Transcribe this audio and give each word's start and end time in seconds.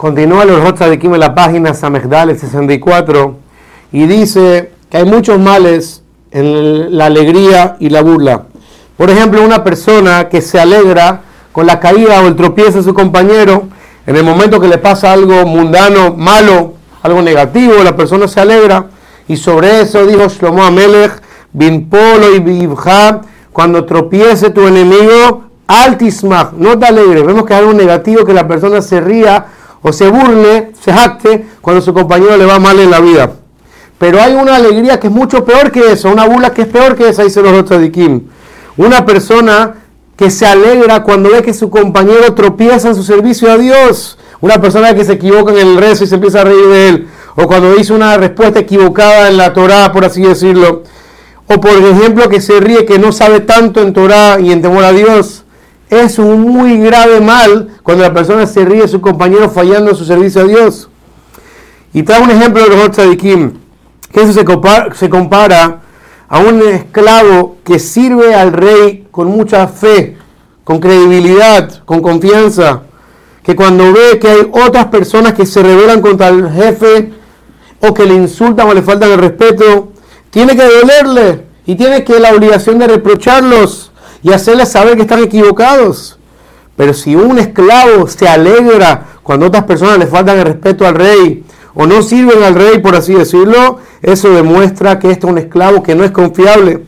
Continúa 0.00 0.46
los 0.46 0.78
de 0.78 0.98
Kim 0.98 1.12
en 1.12 1.20
la 1.20 1.34
página 1.34 1.74
Samegdal 1.74 2.34
64 2.34 3.36
y 3.92 4.06
dice 4.06 4.72
que 4.88 4.96
hay 4.96 5.04
muchos 5.04 5.38
males 5.38 6.02
en 6.30 6.96
la 6.96 7.04
alegría 7.04 7.76
y 7.80 7.90
la 7.90 8.00
burla. 8.00 8.44
Por 8.96 9.10
ejemplo, 9.10 9.44
una 9.44 9.62
persona 9.62 10.30
que 10.30 10.40
se 10.40 10.58
alegra 10.58 11.20
con 11.52 11.66
la 11.66 11.80
caída 11.80 12.22
o 12.22 12.28
el 12.28 12.34
tropiezo 12.34 12.78
de 12.78 12.82
su 12.82 12.94
compañero, 12.94 13.64
en 14.06 14.16
el 14.16 14.24
momento 14.24 14.58
que 14.58 14.68
le 14.68 14.78
pasa 14.78 15.12
algo 15.12 15.44
mundano, 15.44 16.14
malo, 16.14 16.76
algo 17.02 17.20
negativo, 17.20 17.74
la 17.84 17.94
persona 17.94 18.26
se 18.26 18.40
alegra. 18.40 18.86
Y 19.28 19.36
sobre 19.36 19.82
eso 19.82 20.06
dijo 20.06 20.28
Shlomo 20.28 20.64
Amelech, 20.64 21.12
bin 21.52 21.90
polo 21.90 22.34
y 22.34 22.38
bibja, 22.38 23.20
cuando 23.52 23.84
tropiece 23.84 24.48
tu 24.48 24.66
enemigo, 24.66 25.44
altismach, 25.66 26.52
no 26.54 26.78
te 26.78 26.86
alegres. 26.86 27.22
Vemos 27.22 27.44
que 27.44 27.52
hay 27.52 27.60
algo 27.60 27.74
negativo 27.74 28.24
que 28.24 28.32
la 28.32 28.48
persona 28.48 28.80
se 28.80 28.98
ría 29.02 29.59
o 29.82 29.92
se 29.92 30.08
burle, 30.08 30.72
se 30.80 30.92
jacte 30.92 31.46
cuando 31.60 31.80
su 31.80 31.94
compañero 31.94 32.36
le 32.36 32.44
va 32.44 32.58
mal 32.58 32.78
en 32.78 32.90
la 32.90 33.00
vida. 33.00 33.32
Pero 33.98 34.20
hay 34.20 34.34
una 34.34 34.56
alegría 34.56 34.98
que 34.98 35.08
es 35.08 35.12
mucho 35.12 35.44
peor 35.44 35.70
que 35.70 35.92
eso, 35.92 36.10
una 36.10 36.26
burla 36.26 36.52
que 36.52 36.62
es 36.62 36.68
peor 36.68 36.96
que 36.96 37.08
esa, 37.08 37.22
dice 37.22 37.42
los 37.42 37.52
otros 37.52 37.80
de 37.80 37.90
Kim. 37.92 38.22
Una 38.76 39.04
persona 39.04 39.74
que 40.16 40.30
se 40.30 40.46
alegra 40.46 41.02
cuando 41.02 41.30
ve 41.30 41.42
que 41.42 41.54
su 41.54 41.70
compañero 41.70 42.34
tropieza 42.34 42.88
en 42.88 42.94
su 42.94 43.02
servicio 43.02 43.50
a 43.50 43.58
Dios. 43.58 44.18
Una 44.40 44.60
persona 44.60 44.94
que 44.94 45.04
se 45.04 45.12
equivoca 45.12 45.52
en 45.52 45.58
el 45.58 45.76
rezo 45.76 46.04
y 46.04 46.06
se 46.06 46.14
empieza 46.14 46.42
a 46.42 46.44
reír 46.44 46.66
de 46.66 46.88
él. 46.88 47.08
O 47.36 47.46
cuando 47.46 47.74
dice 47.74 47.92
una 47.92 48.16
respuesta 48.16 48.60
equivocada 48.60 49.28
en 49.28 49.36
la 49.36 49.52
Torah, 49.52 49.92
por 49.92 50.04
así 50.04 50.22
decirlo. 50.22 50.82
O 51.46 51.60
por 51.60 51.72
ejemplo 51.72 52.28
que 52.28 52.40
se 52.40 52.60
ríe 52.60 52.86
que 52.86 52.98
no 52.98 53.12
sabe 53.12 53.40
tanto 53.40 53.80
en 53.82 53.92
Torah 53.92 54.38
y 54.40 54.52
en 54.52 54.62
temor 54.62 54.84
a 54.84 54.92
Dios 54.92 55.44
es 55.90 56.20
un 56.20 56.40
muy 56.42 56.78
grave 56.78 57.20
mal 57.20 57.68
cuando 57.82 58.04
la 58.04 58.14
persona 58.14 58.46
se 58.46 58.64
ríe 58.64 58.82
de 58.82 58.88
su 58.88 59.00
compañero 59.00 59.50
fallando 59.50 59.90
en 59.90 59.96
su 59.96 60.04
servicio 60.04 60.42
a 60.42 60.44
Dios. 60.44 60.88
Y 61.92 62.04
trae 62.04 62.22
un 62.22 62.30
ejemplo 62.30 62.62
de 62.62 62.76
los 62.76 63.16
Kim, 63.16 63.54
que 64.12 64.22
eso 64.22 64.32
se 64.32 64.44
compara, 64.44 64.94
se 64.94 65.10
compara 65.10 65.80
a 66.28 66.38
un 66.38 66.62
esclavo 66.62 67.56
que 67.64 67.80
sirve 67.80 68.36
al 68.36 68.52
rey 68.52 69.08
con 69.10 69.26
mucha 69.26 69.66
fe, 69.66 70.16
con 70.62 70.78
credibilidad, 70.78 71.82
con 71.84 72.00
confianza, 72.00 72.82
que 73.42 73.56
cuando 73.56 73.92
ve 73.92 74.20
que 74.20 74.28
hay 74.28 74.50
otras 74.52 74.86
personas 74.86 75.32
que 75.32 75.44
se 75.44 75.60
rebelan 75.60 76.00
contra 76.00 76.28
el 76.28 76.48
jefe 76.50 77.12
o 77.80 77.92
que 77.92 78.06
le 78.06 78.14
insultan 78.14 78.68
o 78.68 78.74
le 78.74 78.82
faltan 78.82 79.10
el 79.10 79.18
respeto, 79.18 79.88
tiene 80.30 80.54
que 80.54 80.62
dolerle 80.62 81.46
y 81.66 81.74
tiene 81.74 82.04
que 82.04 82.20
la 82.20 82.32
obligación 82.32 82.78
de 82.78 82.86
reprocharlos 82.86 83.90
y 84.22 84.32
hacerles 84.32 84.70
saber 84.70 84.96
que 84.96 85.02
están 85.02 85.22
equivocados. 85.22 86.18
Pero 86.76 86.94
si 86.94 87.14
un 87.14 87.38
esclavo 87.38 88.06
se 88.08 88.28
alegra 88.28 89.06
cuando 89.22 89.46
otras 89.46 89.64
personas 89.64 89.98
le 89.98 90.06
faltan 90.06 90.38
el 90.38 90.46
respeto 90.46 90.86
al 90.86 90.94
rey 90.94 91.44
o 91.74 91.86
no 91.86 92.02
sirven 92.02 92.42
al 92.42 92.54
rey, 92.54 92.78
por 92.78 92.96
así 92.96 93.14
decirlo, 93.14 93.78
eso 94.02 94.30
demuestra 94.30 94.98
que 94.98 95.10
este 95.10 95.26
es 95.26 95.32
un 95.32 95.38
esclavo 95.38 95.82
que 95.82 95.94
no 95.94 96.04
es 96.04 96.10
confiable. 96.10 96.84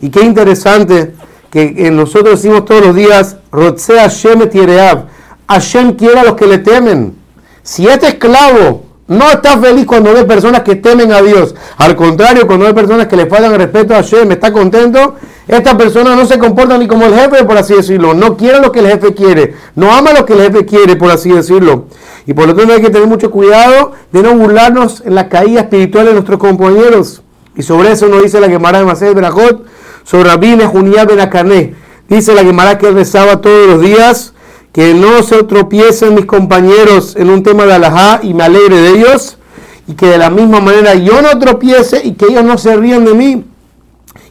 Y 0.00 0.10
qué 0.10 0.22
interesante 0.22 1.14
que 1.50 1.90
nosotros 1.90 2.40
decimos 2.42 2.64
todos 2.64 2.86
los 2.86 2.94
días, 2.94 3.36
Rotsea 3.50 4.02
Hashem 4.02 4.48
Tiereab, 4.48 5.06
Hashem 5.48 5.94
quiere 5.94 6.20
a 6.20 6.24
los 6.24 6.34
que 6.34 6.46
le 6.46 6.58
temen. 6.58 7.16
Si 7.62 7.86
este 7.86 8.08
esclavo 8.08 8.84
no 9.08 9.30
está 9.30 9.58
feliz 9.58 9.86
cuando 9.86 10.12
ve 10.12 10.24
personas 10.24 10.62
que 10.62 10.76
temen 10.76 11.12
a 11.12 11.22
Dios. 11.22 11.54
Al 11.78 11.96
contrario, 11.96 12.46
cuando 12.46 12.66
ve 12.66 12.74
personas 12.74 13.06
que 13.06 13.16
le 13.16 13.26
faltan 13.26 13.52
el 13.52 13.58
respeto 13.58 13.94
a 13.94 13.96
Hashem, 13.96 14.30
está 14.30 14.52
contento. 14.52 15.16
Esta 15.48 15.78
persona 15.78 16.14
no 16.14 16.26
se 16.26 16.38
comporta 16.38 16.76
ni 16.76 16.86
como 16.86 17.06
el 17.06 17.14
jefe, 17.14 17.42
por 17.44 17.56
así 17.56 17.74
decirlo. 17.74 18.12
No 18.12 18.36
quiere 18.36 18.60
lo 18.60 18.70
que 18.70 18.80
el 18.80 18.88
jefe 18.88 19.14
quiere. 19.14 19.54
No 19.74 19.90
ama 19.90 20.12
lo 20.12 20.26
que 20.26 20.34
el 20.34 20.42
jefe 20.42 20.66
quiere, 20.66 20.96
por 20.96 21.10
así 21.10 21.30
decirlo. 21.30 21.86
Y 22.26 22.34
por 22.34 22.46
lo 22.46 22.54
tanto 22.54 22.74
hay 22.74 22.82
que 22.82 22.90
tener 22.90 23.08
mucho 23.08 23.30
cuidado 23.30 23.92
de 24.12 24.22
no 24.22 24.34
burlarnos 24.34 25.02
en 25.06 25.14
la 25.14 25.30
caída 25.30 25.62
espiritual 25.62 26.04
de 26.04 26.12
nuestros 26.12 26.38
compañeros. 26.38 27.22
Y 27.56 27.62
sobre 27.62 27.92
eso 27.92 28.08
nos 28.08 28.22
dice 28.22 28.40
la 28.40 28.50
Gemara 28.50 28.80
de 28.80 28.84
Masé 28.84 29.12
Berajot, 29.14 29.64
sobre 30.04 30.28
Rabine 30.28 30.66
Junia 30.66 31.06
Benacané. 31.06 31.74
Dice 32.08 32.34
la 32.34 32.44
Gemara 32.44 32.76
que 32.76 32.90
rezaba 32.90 33.40
todos 33.40 33.66
los 33.66 33.80
días 33.80 34.34
que 34.72 34.92
no 34.92 35.22
se 35.22 35.42
tropiecen 35.44 36.14
mis 36.14 36.26
compañeros 36.26 37.16
en 37.16 37.30
un 37.30 37.42
tema 37.42 37.64
de 37.64 37.72
alajá 37.72 38.20
y 38.22 38.34
me 38.34 38.44
alegre 38.44 38.76
de 38.76 38.90
ellos, 38.90 39.38
y 39.86 39.94
que 39.94 40.06
de 40.06 40.18
la 40.18 40.28
misma 40.28 40.60
manera 40.60 40.94
yo 40.94 41.22
no 41.22 41.38
tropiece 41.38 42.02
y 42.04 42.12
que 42.12 42.26
ellos 42.26 42.44
no 42.44 42.58
se 42.58 42.76
rían 42.76 43.06
de 43.06 43.14
mí. 43.14 43.44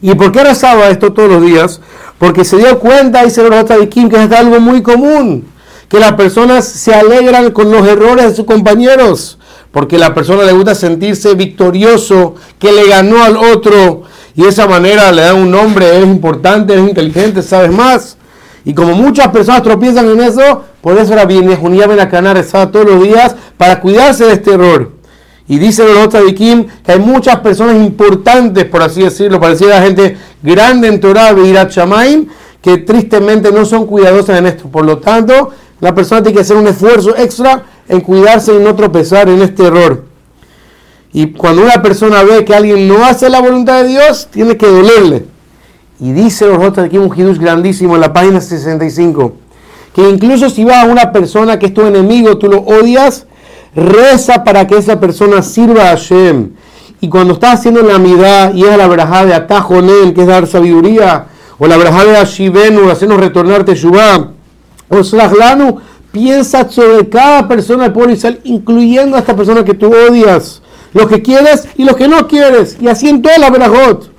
¿Y 0.00 0.14
por 0.14 0.32
qué 0.32 0.44
rezaba 0.44 0.88
esto 0.88 1.12
todos 1.12 1.30
los 1.30 1.42
días? 1.42 1.80
Porque 2.18 2.44
se 2.44 2.56
dio 2.56 2.78
cuenta, 2.78 3.24
dice 3.24 3.42
el 3.42 3.88
Kim, 3.88 4.08
que 4.08 4.22
es 4.22 4.32
algo 4.32 4.60
muy 4.60 4.82
común, 4.82 5.46
que 5.88 5.98
las 5.98 6.12
personas 6.12 6.64
se 6.64 6.94
alegran 6.94 7.50
con 7.50 7.70
los 7.70 7.86
errores 7.86 8.30
de 8.30 8.34
sus 8.34 8.44
compañeros, 8.44 9.38
porque 9.72 9.96
a 9.96 10.00
la 10.00 10.14
persona 10.14 10.42
le 10.44 10.52
gusta 10.52 10.74
sentirse 10.74 11.34
victorioso, 11.34 12.34
que 12.58 12.72
le 12.72 12.88
ganó 12.88 13.22
al 13.22 13.36
otro, 13.36 14.02
y 14.34 14.42
de 14.42 14.48
esa 14.48 14.66
manera 14.66 15.10
le 15.12 15.22
da 15.22 15.34
un 15.34 15.50
nombre, 15.50 15.86
eres 15.88 16.06
importante, 16.06 16.72
eres 16.72 16.88
inteligente, 16.88 17.42
sabes 17.42 17.72
más. 17.72 18.16
Y 18.64 18.74
como 18.74 18.94
muchas 18.94 19.28
personas 19.28 19.62
tropiezan 19.62 20.10
en 20.10 20.20
eso, 20.20 20.64
por 20.80 20.98
eso 20.98 21.14
la 21.14 21.26
Junía 21.56 21.86
Benacana 21.86 22.34
rezaba 22.34 22.70
todos 22.70 22.86
los 22.86 23.02
días 23.02 23.34
para 23.56 23.80
cuidarse 23.80 24.26
de 24.26 24.32
este 24.34 24.52
error. 24.52 24.97
Y 25.48 25.58
dice 25.58 25.82
el 25.82 26.34
Kim 26.34 26.66
que 26.84 26.92
hay 26.92 26.98
muchas 26.98 27.40
personas 27.40 27.76
importantes, 27.76 28.66
por 28.66 28.82
así 28.82 29.02
decirlo, 29.02 29.40
parecida 29.40 29.80
gente 29.80 30.16
grande 30.42 30.88
en 30.88 31.00
Torah, 31.00 31.32
Beirat 31.32 31.70
Shamaim, 31.70 32.26
que 32.60 32.78
tristemente 32.78 33.50
no 33.50 33.64
son 33.64 33.86
cuidadosas 33.86 34.38
en 34.38 34.46
esto. 34.46 34.68
Por 34.68 34.84
lo 34.84 34.98
tanto, 34.98 35.50
la 35.80 35.94
persona 35.94 36.22
tiene 36.22 36.36
que 36.36 36.42
hacer 36.42 36.56
un 36.56 36.66
esfuerzo 36.66 37.16
extra 37.16 37.64
en 37.88 38.02
cuidarse 38.02 38.54
y 38.54 38.58
no 38.58 38.74
tropezar 38.74 39.30
en 39.30 39.40
este 39.40 39.64
error. 39.64 40.04
Y 41.14 41.32
cuando 41.32 41.62
una 41.62 41.80
persona 41.82 42.22
ve 42.22 42.44
que 42.44 42.54
alguien 42.54 42.86
no 42.86 43.04
hace 43.04 43.30
la 43.30 43.40
voluntad 43.40 43.82
de 43.82 43.88
Dios, 43.88 44.28
tiene 44.30 44.58
que 44.58 44.66
dolerle. 44.66 45.24
Y 45.98 46.12
dice 46.12 46.46
los 46.46 46.58
otros 46.58 46.86
aquí 46.86 46.98
un 46.98 47.10
hidush 47.16 47.38
grandísimo 47.38 47.94
en 47.94 48.02
la 48.02 48.12
página 48.12 48.40
65, 48.40 49.32
que 49.94 50.08
incluso 50.08 50.50
si 50.50 50.64
va 50.64 50.82
a 50.82 50.84
una 50.84 51.10
persona 51.10 51.58
que 51.58 51.66
es 51.66 51.74
tu 51.74 51.80
enemigo, 51.82 52.36
tú 52.36 52.48
lo 52.48 52.58
odias, 52.58 53.26
reza 53.74 54.44
para 54.44 54.66
que 54.66 54.76
esa 54.76 54.98
persona 54.98 55.42
sirva 55.42 55.82
a 55.82 55.96
Hashem. 55.96 56.50
Y 57.00 57.08
cuando 57.08 57.34
estás 57.34 57.60
haciendo 57.60 57.82
la 57.82 57.94
amidad 57.96 58.54
y 58.54 58.64
es 58.64 58.76
la 58.76 58.88
verajá 58.88 59.24
de 59.24 59.34
Atajonen, 59.34 60.14
que 60.14 60.22
es 60.22 60.26
dar 60.26 60.46
sabiduría, 60.46 61.26
o 61.58 61.66
la 61.66 61.76
verajá 61.76 62.04
de 62.04 62.16
Ashivenu, 62.16 62.90
hacernos 62.90 63.20
retornar 63.20 63.64
Teshuvah, 63.64 64.30
o 64.88 65.04
Slahlanu, 65.04 65.78
piensa 66.10 66.68
sobre 66.68 67.08
cada 67.08 67.46
persona 67.46 67.84
del 67.84 67.92
pueblo 67.92 68.12
Israel, 68.12 68.40
incluyendo 68.44 69.16
a 69.16 69.20
esta 69.20 69.36
persona 69.36 69.64
que 69.64 69.74
tú 69.74 69.92
odias, 69.92 70.62
lo 70.92 71.06
que 71.06 71.22
quieres 71.22 71.68
y 71.76 71.84
lo 71.84 71.94
que 71.94 72.08
no 72.08 72.26
quieres, 72.26 72.76
y 72.80 72.88
así 72.88 73.08
en 73.08 73.22
toda 73.22 73.38
la 73.38 73.50
verajot. 73.50 74.10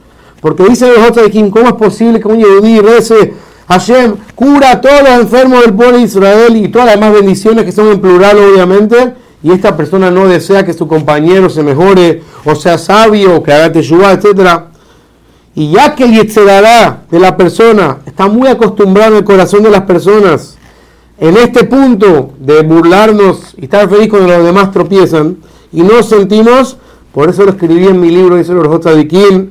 Porque 0.42 0.64
dice 0.64 0.88
los 0.88 1.10
otros 1.10 1.32
de 1.32 1.50
¿cómo 1.50 1.68
es 1.68 1.74
posible 1.74 2.20
que 2.20 2.28
un 2.28 2.38
Yehudí 2.38 2.80
rece 2.80 3.34
Hashem 3.68 4.16
cura 4.36 4.72
a 4.72 4.82
todos 4.82 5.02
los 5.02 5.12
enfermos 5.12 5.62
del 5.62 5.74
pueblo 5.74 5.98
de 5.98 6.04
Israel 6.04 6.56
y 6.56 6.70
todas 6.70 6.88
las 6.88 6.96
demás 6.96 7.14
bendiciones 7.14 7.66
que 7.66 7.72
son 7.72 7.88
en 7.90 8.00
plural, 8.00 8.38
obviamente? 8.38 9.14
Y 9.42 9.52
esta 9.52 9.78
persona 9.78 10.12
no 10.12 10.28
desea 10.28 10.66
que 10.66 10.74
su 10.74 10.88
compañero 10.88 11.50
se 11.50 11.64
mejore, 11.64 12.24
o 12.46 12.56
sea 12.56 12.78
sabio, 12.78 13.42
que 13.42 13.54
haga 13.54 13.72
teshuva, 13.72 14.12
etc. 14.12 14.64
Y 15.56 15.72
ya 15.72 15.96
que 15.96 16.04
el 16.06 16.34
dará 16.46 17.04
de 17.10 17.20
la 17.20 17.38
persona 17.38 18.00
está 18.06 18.28
muy 18.28 18.48
acostumbrado 18.48 19.18
el 19.18 19.24
corazón 19.24 19.64
de 19.64 19.70
las 19.70 19.84
personas 19.84 20.58
en 21.18 21.36
este 21.38 21.66
punto 21.66 22.32
de 22.40 22.62
burlarnos 22.62 23.54
y 23.58 23.66
estar 23.66 23.90
feliz 23.90 24.10
cuando 24.10 24.30
los 24.30 24.46
demás 24.46 24.72
tropiezan 24.72 25.38
y 25.72 25.82
no 25.82 26.02
sentimos, 26.02 26.78
por 27.14 27.30
eso 27.30 27.44
lo 27.44 27.52
escribí 27.52 27.88
en 27.88 28.00
mi 28.00 28.10
libro, 28.10 28.38
dice 28.38 28.54
de 28.54 29.08
Kim, 29.08 29.50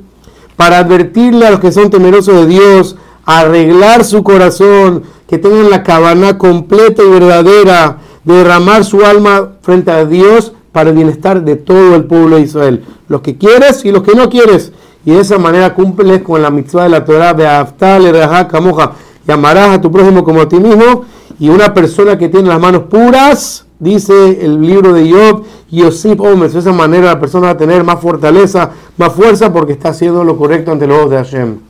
para 0.56 0.78
advertirle 0.78 1.46
a 1.46 1.50
los 1.50 1.60
que 1.60 1.70
son 1.70 1.90
temerosos 1.90 2.34
de 2.34 2.46
Dios, 2.46 2.96
arreglar 3.24 4.04
su 4.04 4.22
corazón, 4.22 5.02
que 5.28 5.38
tengan 5.38 5.68
la 5.68 5.82
cabana 5.82 6.38
completa 6.38 7.02
y 7.02 7.10
verdadera, 7.10 7.98
derramar 8.34 8.84
su 8.84 9.04
alma 9.04 9.52
frente 9.62 9.90
a 9.90 10.04
Dios 10.04 10.52
para 10.72 10.90
el 10.90 10.96
bienestar 10.96 11.42
de 11.42 11.56
todo 11.56 11.96
el 11.96 12.04
pueblo 12.04 12.36
de 12.36 12.42
Israel. 12.42 12.84
Los 13.08 13.22
que 13.22 13.38
quieres 13.38 13.84
y 13.84 13.90
los 13.90 14.02
que 14.02 14.14
no 14.14 14.28
quieres. 14.28 14.72
Y 15.04 15.12
de 15.12 15.20
esa 15.20 15.38
manera 15.38 15.74
cumples 15.74 16.22
con 16.22 16.42
la 16.42 16.50
mitzvah 16.50 16.84
de 16.84 16.88
la 16.90 17.04
Torah 17.04 17.32
de 17.32 17.46
Aftal, 17.46 18.12
Kamoja. 18.50 18.92
Y 19.26 19.32
amarás 19.32 19.70
a 19.70 19.80
tu 19.80 19.90
prójimo 19.90 20.22
como 20.24 20.42
a 20.42 20.48
ti 20.48 20.56
mismo. 20.56 21.04
Y 21.40 21.48
una 21.48 21.72
persona 21.72 22.18
que 22.18 22.28
tiene 22.28 22.48
las 22.48 22.60
manos 22.60 22.82
puras, 22.84 23.64
dice 23.78 24.44
el 24.44 24.60
libro 24.60 24.92
de 24.92 25.10
Job, 25.10 25.44
Yosif 25.70 26.20
Omes. 26.20 26.52
De 26.52 26.58
esa 26.58 26.72
manera 26.72 27.06
la 27.06 27.20
persona 27.20 27.46
va 27.46 27.52
a 27.52 27.56
tener 27.56 27.82
más 27.84 28.00
fortaleza, 28.00 28.70
más 28.96 29.12
fuerza, 29.12 29.52
porque 29.52 29.72
está 29.72 29.90
haciendo 29.90 30.22
lo 30.24 30.36
correcto 30.36 30.72
ante 30.72 30.86
los 30.86 30.98
ojos 30.98 31.10
de 31.10 31.16
Hashem. 31.16 31.67